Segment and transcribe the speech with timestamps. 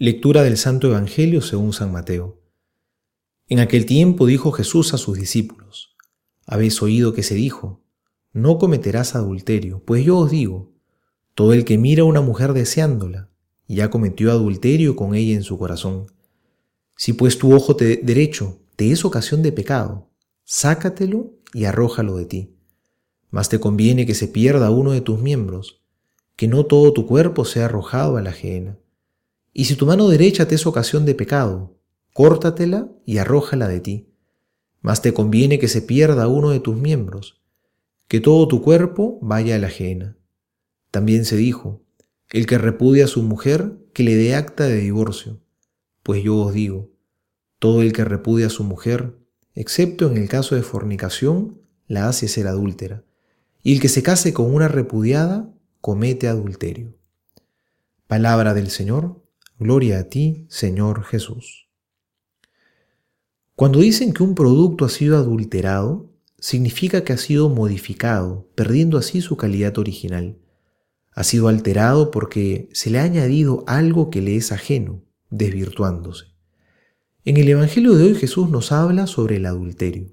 [0.00, 2.40] Lectura del Santo Evangelio según San Mateo.
[3.48, 5.96] En aquel tiempo dijo Jesús a sus discípulos,
[6.46, 7.82] Habéis oído que se dijo,
[8.32, 10.70] no cometerás adulterio, pues yo os digo,
[11.34, 13.28] todo el que mira a una mujer deseándola,
[13.66, 16.06] ya cometió adulterio con ella en su corazón.
[16.94, 20.12] Si pues tu ojo derecho te es ocasión de pecado,
[20.44, 22.54] sácatelo y arrójalo de ti.
[23.30, 25.82] Mas te conviene que se pierda uno de tus miembros,
[26.36, 28.78] que no todo tu cuerpo sea arrojado a la ajena.
[29.52, 31.76] Y si tu mano derecha te es ocasión de pecado,
[32.12, 34.08] córtatela y arrójala de ti.
[34.80, 37.40] Mas te conviene que se pierda uno de tus miembros,
[38.06, 40.16] que todo tu cuerpo vaya a la ajena.
[40.90, 41.82] También se dijo,
[42.30, 45.40] el que repudia a su mujer, que le dé acta de divorcio.
[46.02, 46.90] Pues yo os digo,
[47.58, 49.18] todo el que repudia a su mujer,
[49.54, 53.04] excepto en el caso de fornicación, la hace ser adúltera.
[53.62, 56.94] Y el que se case con una repudiada, comete adulterio.
[58.06, 59.22] Palabra del Señor,
[59.60, 61.66] Gloria a ti, Señor Jesús.
[63.56, 69.20] Cuando dicen que un producto ha sido adulterado, significa que ha sido modificado, perdiendo así
[69.20, 70.38] su calidad original.
[71.10, 76.26] Ha sido alterado porque se le ha añadido algo que le es ajeno, desvirtuándose.
[77.24, 80.12] En el Evangelio de hoy Jesús nos habla sobre el adulterio.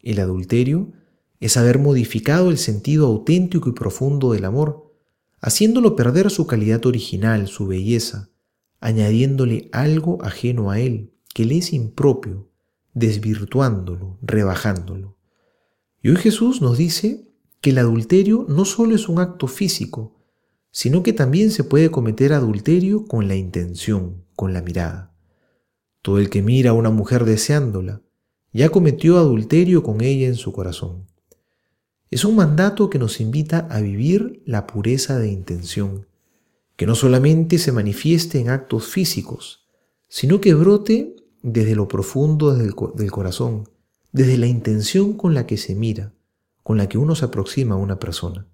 [0.00, 0.90] El adulterio
[1.38, 4.90] es haber modificado el sentido auténtico y profundo del amor,
[5.42, 8.30] haciéndolo perder su calidad original, su belleza,
[8.80, 12.50] añadiéndole algo ajeno a él, que le es impropio,
[12.94, 15.16] desvirtuándolo, rebajándolo.
[16.02, 17.28] Y hoy Jesús nos dice
[17.60, 20.16] que el adulterio no solo es un acto físico,
[20.72, 25.14] sino que también se puede cometer adulterio con la intención, con la mirada.
[26.02, 28.02] Todo el que mira a una mujer deseándola,
[28.52, 31.06] ya cometió adulterio con ella en su corazón.
[32.10, 36.06] Es un mandato que nos invita a vivir la pureza de intención,
[36.80, 39.66] que no solamente se manifieste en actos físicos,
[40.08, 42.74] sino que brote desde lo profundo del,
[43.10, 43.68] corazón,
[44.12, 46.14] desde la intención con la que se mira,
[46.62, 48.46] con la que uno se aproxima a una persona.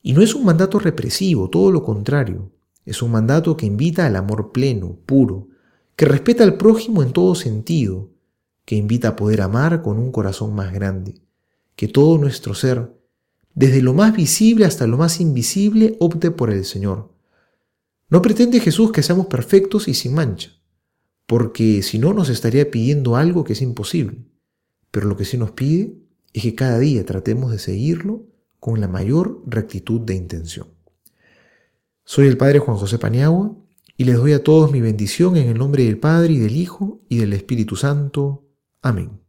[0.00, 2.50] Y no es un mandato represivo, todo lo contrario,
[2.86, 5.48] es un mandato que invita al amor pleno, puro,
[5.96, 8.08] que respeta al prójimo en todo sentido,
[8.64, 11.20] que invita a poder amar con un corazón más grande,
[11.76, 12.96] que todo nuestro ser,
[13.52, 17.12] desde lo más visible hasta lo más invisible, opte por el Señor,
[18.14, 20.52] no pretende Jesús que seamos perfectos y sin mancha,
[21.26, 24.24] porque si no nos estaría pidiendo algo que es imposible.
[24.92, 25.98] Pero lo que sí nos pide
[26.32, 28.22] es que cada día tratemos de seguirlo
[28.60, 30.68] con la mayor rectitud de intención.
[32.04, 33.56] Soy el Padre Juan José Paniagua
[33.96, 37.00] y les doy a todos mi bendición en el nombre del Padre y del Hijo
[37.08, 38.44] y del Espíritu Santo.
[38.80, 39.23] Amén.